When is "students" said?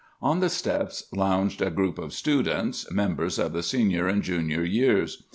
2.11-2.91